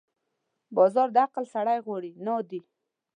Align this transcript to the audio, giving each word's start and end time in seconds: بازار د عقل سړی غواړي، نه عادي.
بازار 0.75 1.07
د 1.15 1.17
عقل 1.25 1.45
سړی 1.53 1.79
غواړي، 1.85 2.11
نه 2.25 2.31
عادي. 2.37 2.61